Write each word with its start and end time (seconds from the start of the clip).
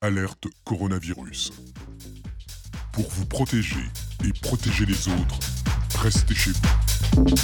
Alerte 0.00 0.46
coronavirus. 0.62 1.52
Pour 2.92 3.08
vous 3.08 3.26
protéger 3.26 3.80
et 4.24 4.32
protéger 4.42 4.86
les 4.86 5.08
autres, 5.08 5.40
restez 6.00 6.36
chez 6.36 6.52
vous. 6.52 7.34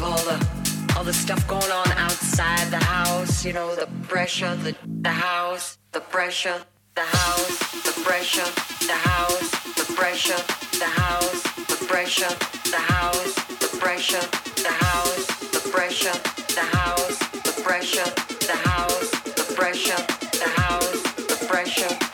Pressure, 0.00 0.24
the, 0.24 0.94
all 0.96 1.04
the 1.04 1.12
stuff 1.12 1.46
going 1.46 1.70
on 1.70 1.90
outside 1.92 2.70
the 2.70 2.84
house, 2.84 3.44
you 3.44 3.52
know, 3.52 3.74
the 3.74 3.86
pressure, 4.08 4.54
the 5.02 5.08
house, 5.10 5.78
the 5.92 6.00
pressure, 6.00 6.60
the 6.94 7.02
house, 7.02 7.58
the 7.84 8.02
pressure, 8.04 8.50
the 8.86 8.92
house, 8.92 9.50
the 9.76 9.92
pressure, 9.94 10.42
the 10.78 10.84
house, 10.84 11.42
the 11.68 11.84
pressure, 11.86 12.34
the 12.68 12.80
house, 12.92 13.34
the 13.60 13.78
pressure, 13.78 14.26
the 14.60 14.72
house, 14.84 15.26
the 15.52 15.70
pressure, 15.70 16.16
the 16.54 16.66
house, 16.76 17.18
the 17.46 17.62
pressure, 17.62 18.10
the 18.46 18.56
house, 18.68 19.10
the 19.10 19.54
pressure, 19.54 20.02
the 20.32 20.48
house, 20.60 21.02
the 21.16 21.46
pressure. 21.46 22.09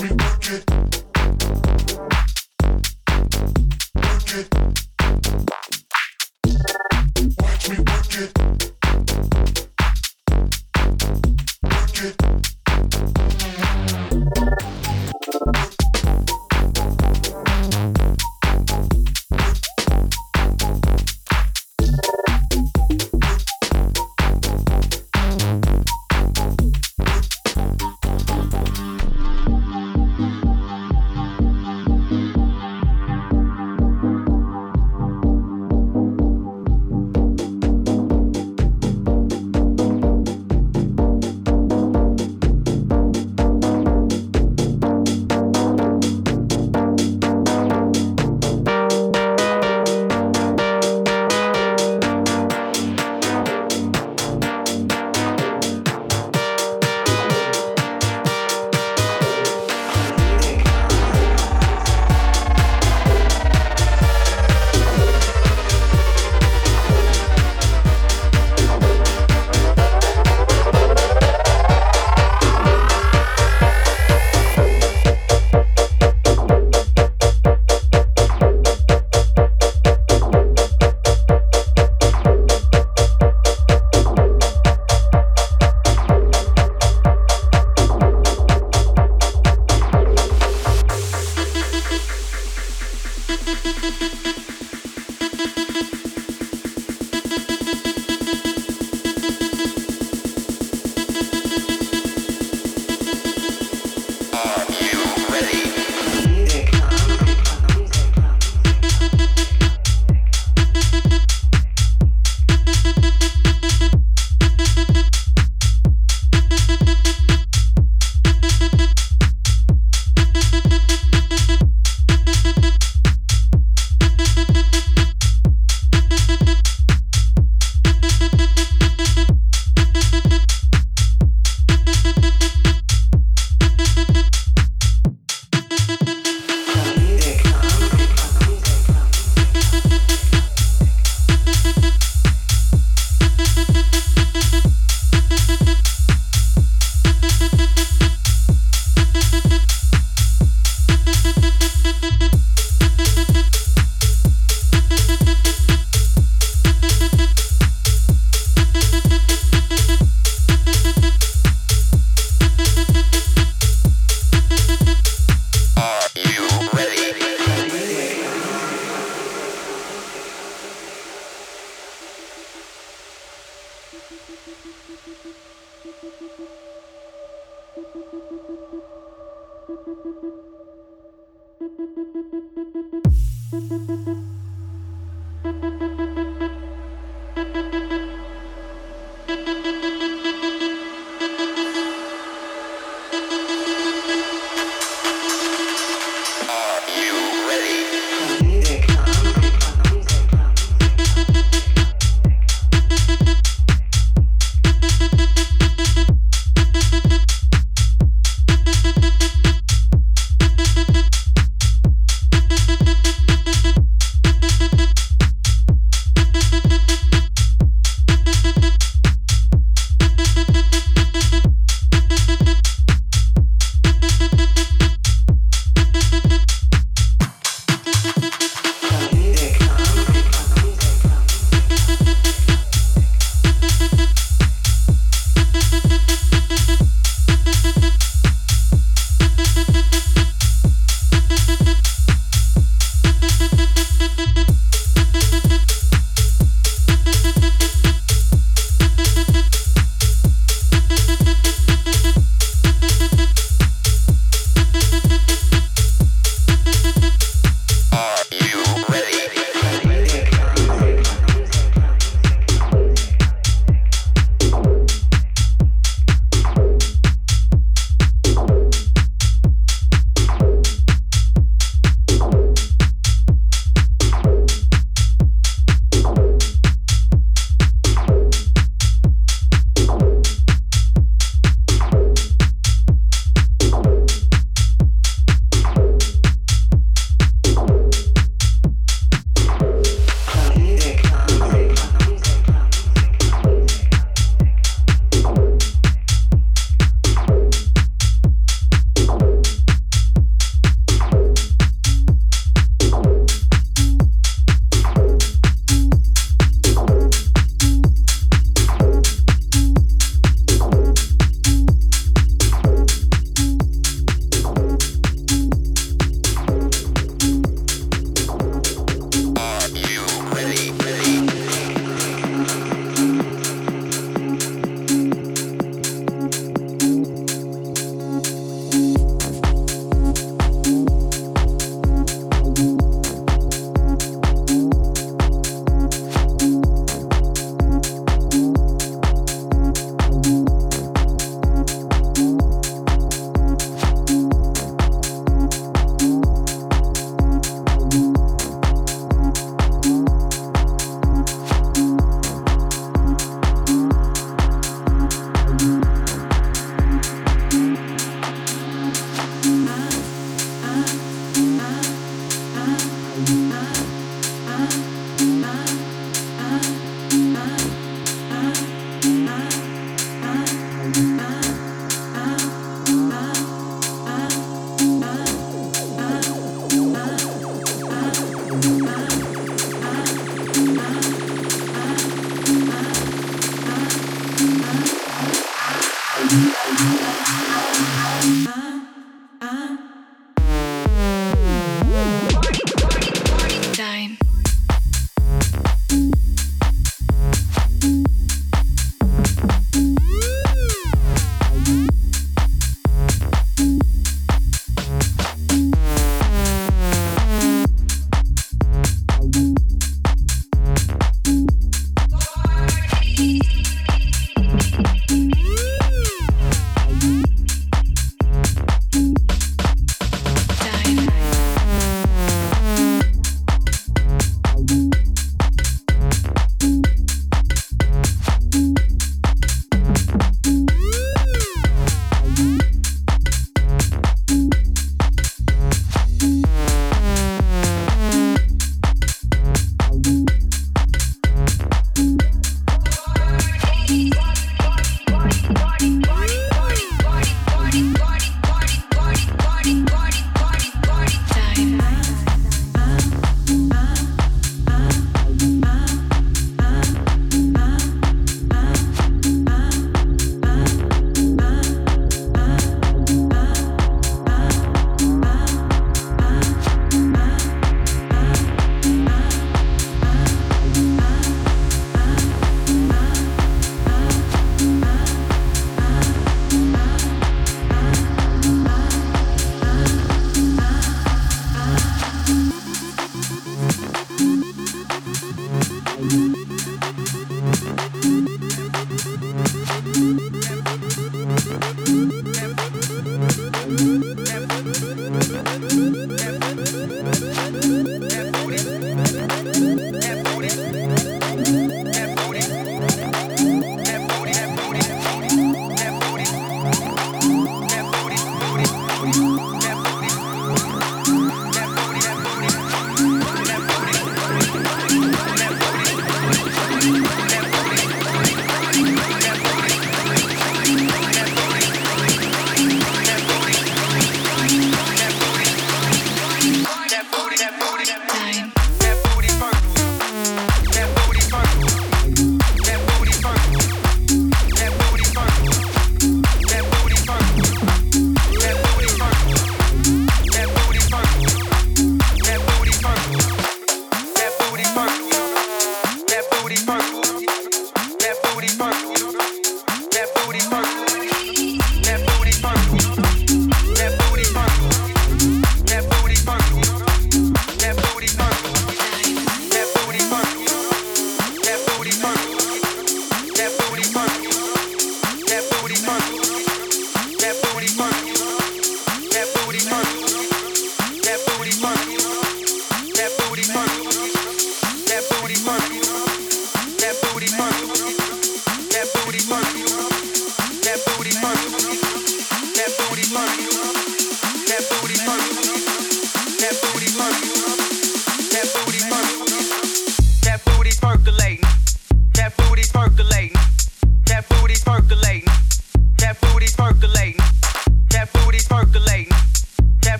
We 0.00 0.08
Work 0.08 0.50
it. 0.50 0.70
Work 3.94 4.34
it. 4.34 4.63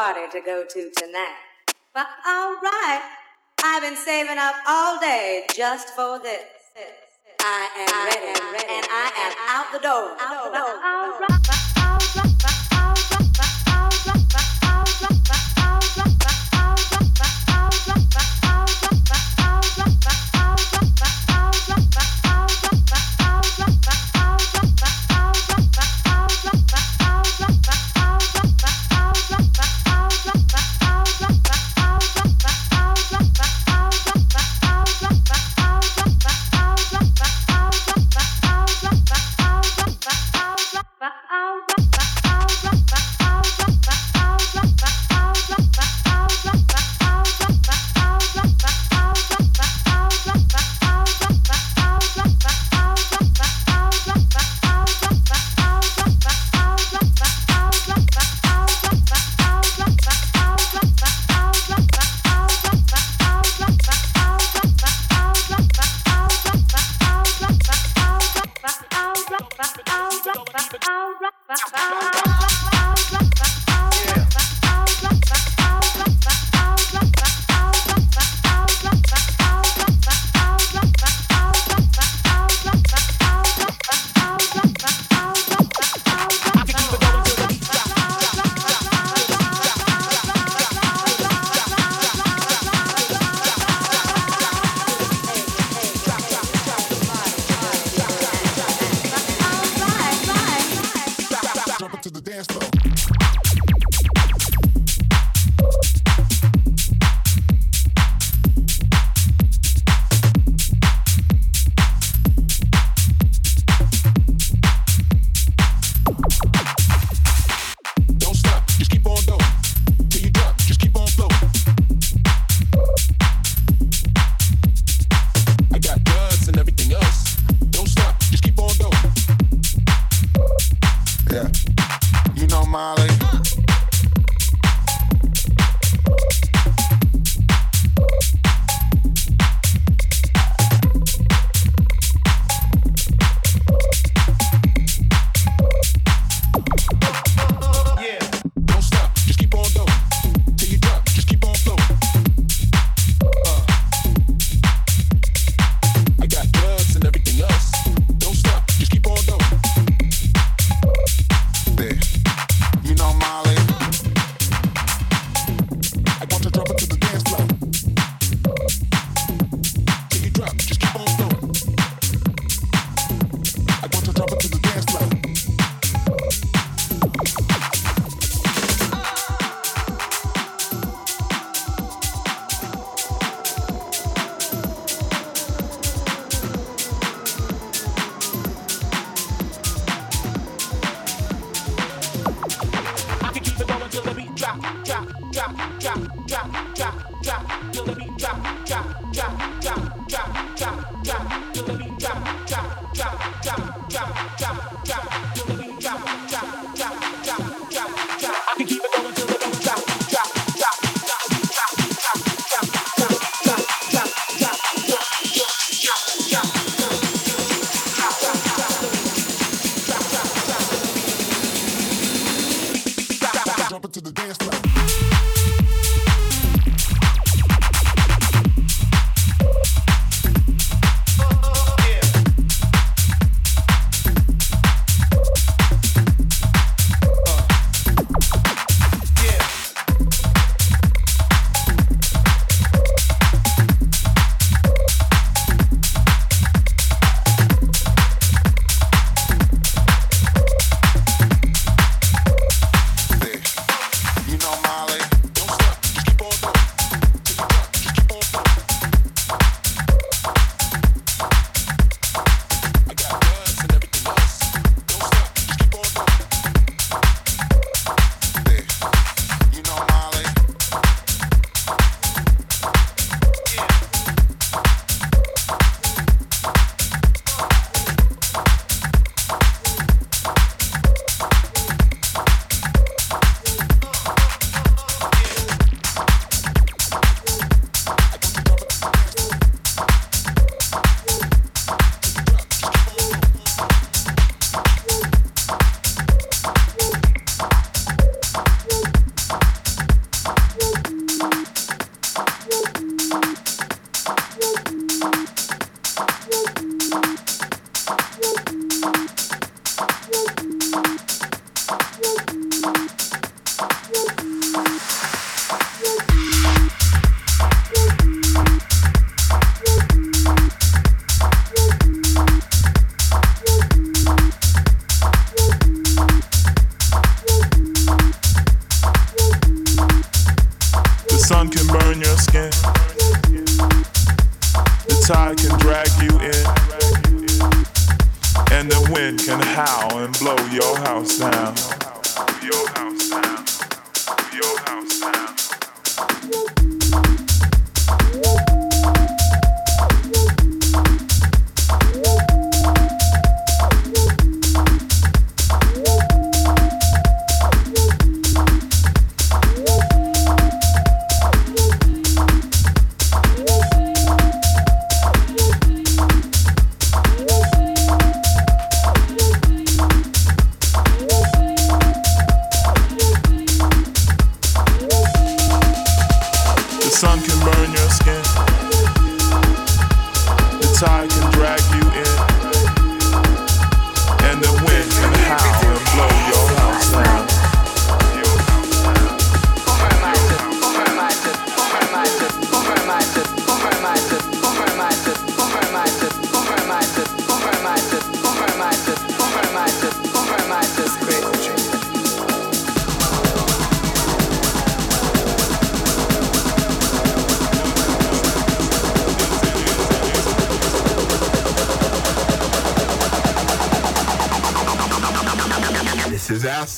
Party 0.00 0.26
to 0.32 0.40
go 0.40 0.64
to 0.64 0.90
tonight. 0.96 1.36
But 1.92 2.06
all 2.26 2.54
right, 2.62 3.02
I've 3.62 3.82
been 3.82 3.96
saving 3.96 4.38
up 4.38 4.54
all 4.66 4.98
day 4.98 5.44
just 5.54 5.90
for 5.90 6.18
this. 6.18 6.40
I 7.38 7.68
am 7.76 8.06
ready, 8.06 8.28
and 8.76 8.86
I 8.90 9.06
am 9.24 9.32
out 9.54 9.66
the 9.74 9.78
door. 9.78 10.16
Out 10.18 10.44
the 10.44 10.58
door. 10.58 10.74
All 10.82 11.20
right. 11.20 11.39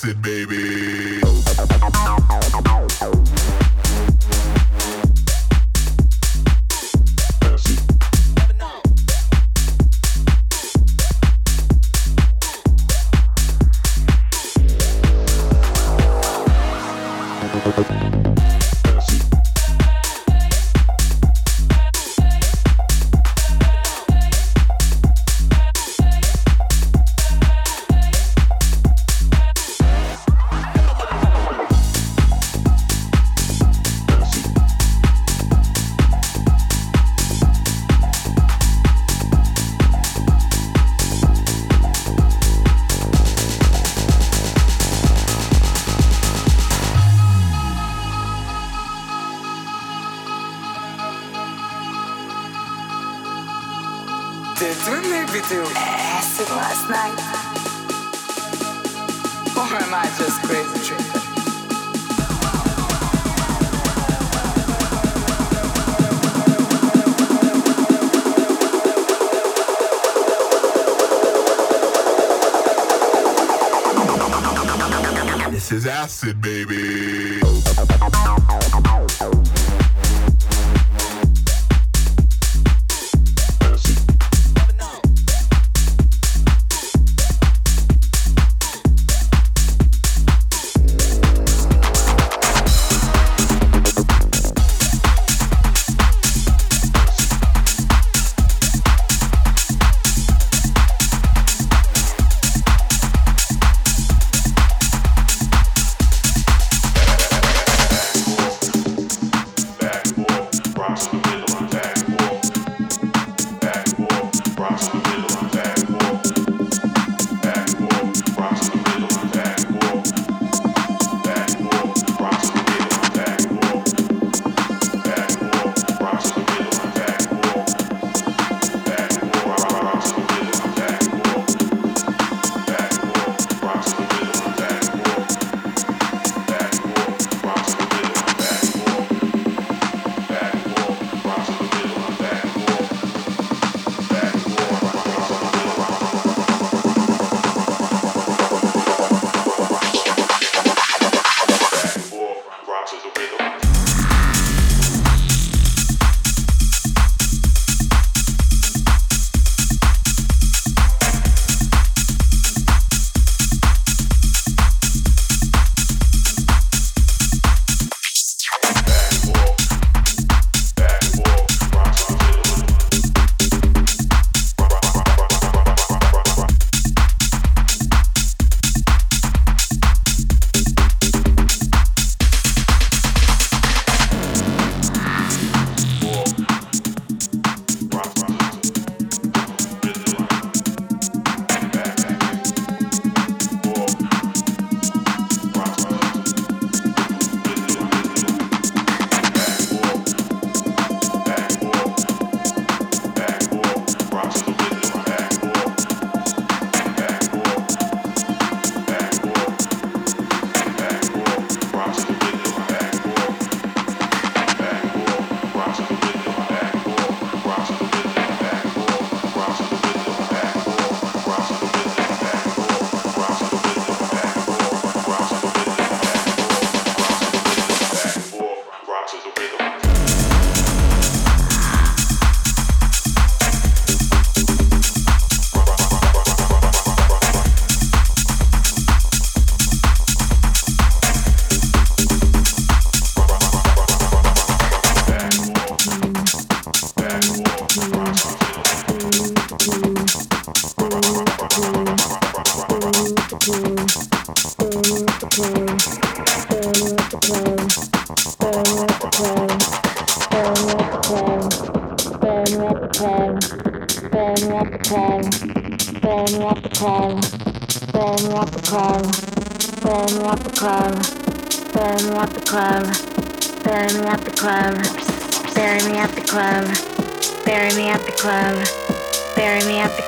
Acid, 0.03 0.21
baby. 0.21 0.62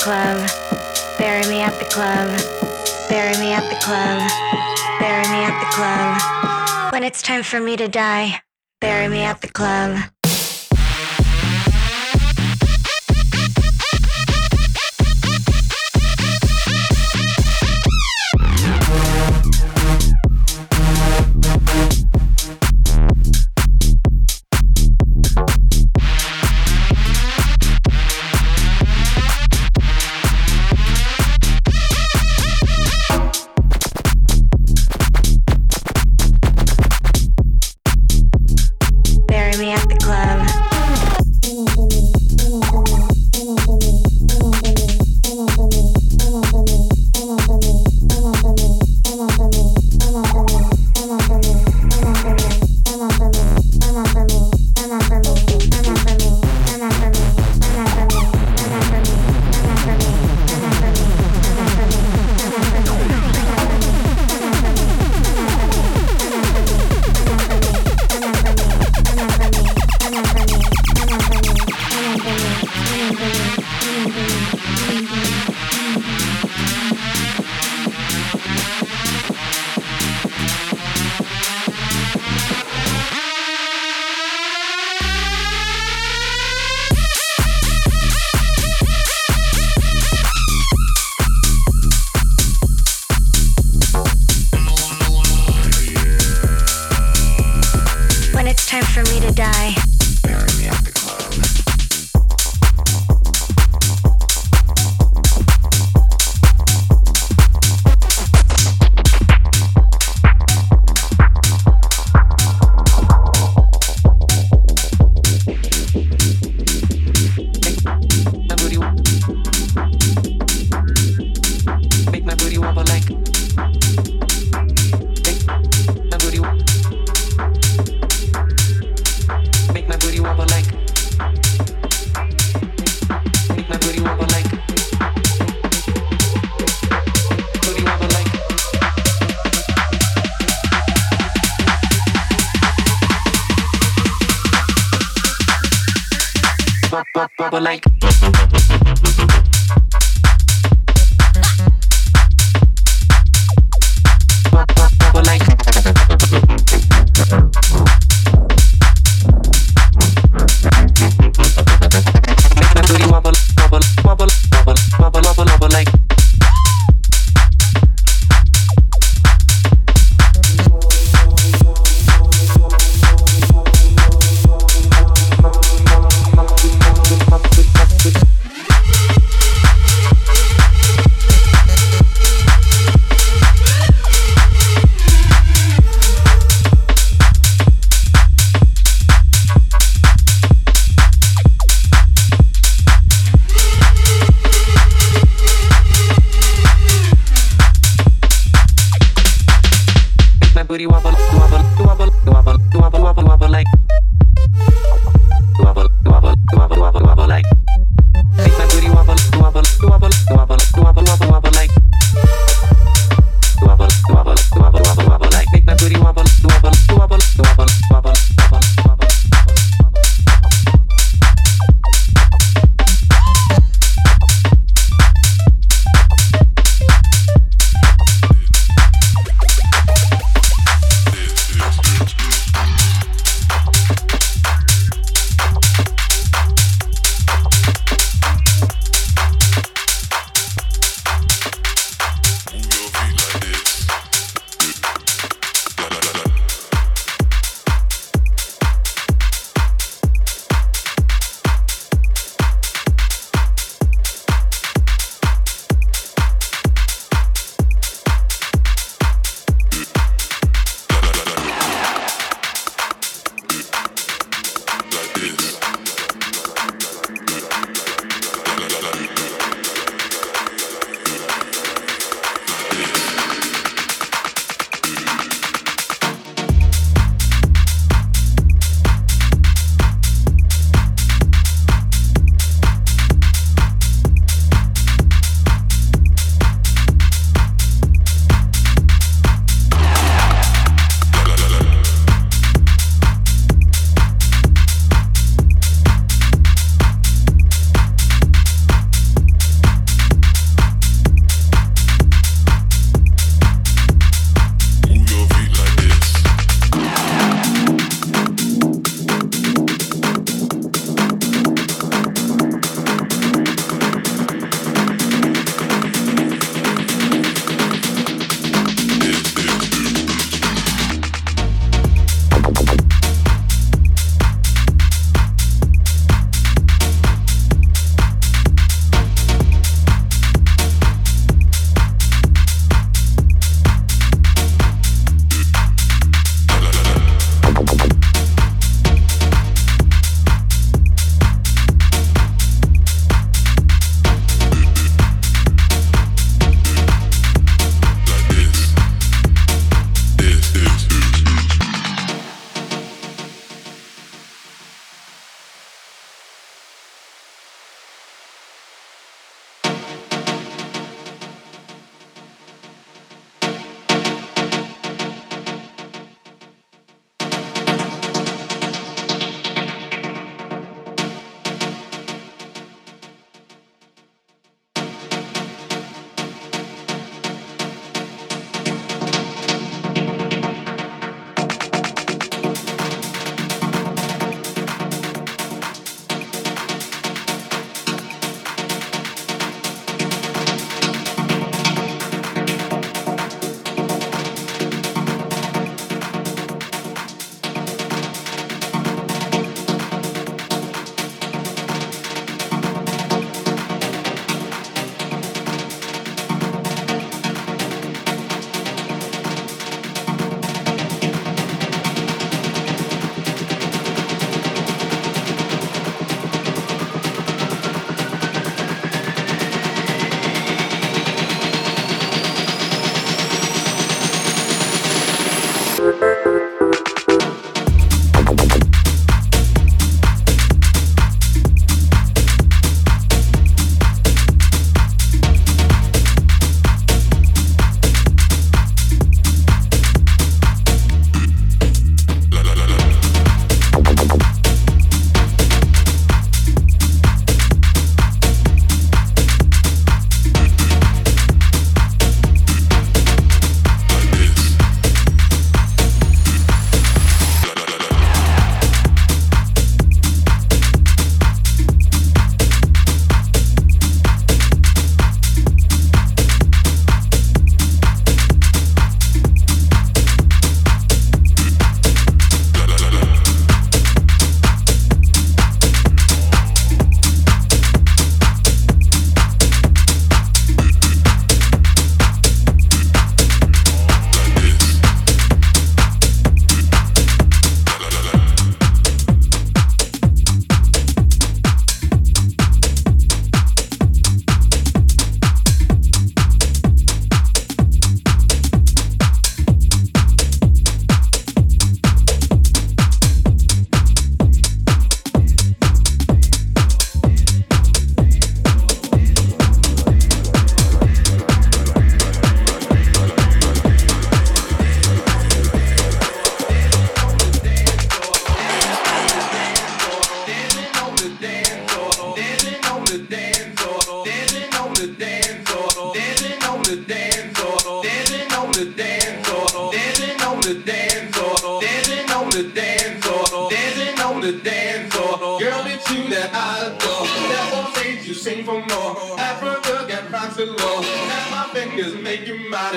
Club, 0.04 0.46
bury 1.16 1.48
me 1.48 1.62
at 1.62 1.78
the 1.78 1.86
club, 1.86 2.28
bury 3.08 3.38
me 3.38 3.54
at 3.54 3.66
the 3.70 3.80
club, 3.80 4.20
bury 5.00 5.26
me 5.32 5.40
at 5.42 5.58
the 5.60 5.70
club. 5.72 6.92
When 6.92 7.02
it's 7.02 7.22
time 7.22 7.42
for 7.42 7.58
me 7.58 7.74
to 7.78 7.88
die, 7.88 8.42
bury 8.82 9.08
me 9.08 9.22
at 9.22 9.40
the 9.40 9.48
club. 9.48 10.13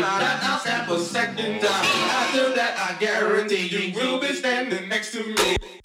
Mine. 0.02 0.20
That 0.20 0.43
I'll 0.43 0.60
snap 0.60 0.89
a 0.89 1.00
second 1.00 1.62
time. 1.62 1.86
After 2.20 2.56
that, 2.56 2.78
I 2.78 3.00
guarantee 3.00 3.68
you 3.68 3.93
will 3.95 4.20
be 4.20 4.34
standing 4.34 4.88
next 4.89 5.12
to 5.12 5.24
me. 5.24 5.76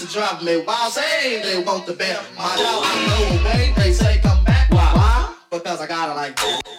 To 0.00 0.06
drive 0.06 0.42
me 0.42 0.56
wild, 0.62 0.92
say 0.94 1.42
they 1.42 1.62
want 1.62 1.84
the 1.84 1.92
bet 1.92 2.24
my 2.34 2.42
dog. 2.56 2.56
I 2.56 3.36
go 3.36 3.44
away, 3.44 3.74
they 3.76 3.92
say 3.92 4.18
come 4.22 4.42
back. 4.44 4.70
Why? 4.70 4.92
Why? 4.94 5.34
Because 5.50 5.78
I 5.82 5.86
got 5.86 6.08
it 6.08 6.14
like 6.14 6.36
that. 6.36 6.69